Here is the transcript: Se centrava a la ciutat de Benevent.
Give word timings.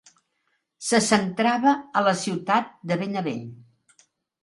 Se 0.85 1.01
centrava 1.09 1.75
a 2.01 2.05
la 2.09 2.17
ciutat 2.25 2.75
de 2.93 3.01
Benevent. 3.05 3.49